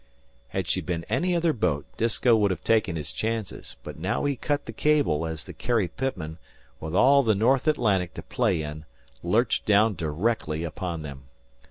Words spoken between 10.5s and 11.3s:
upon them.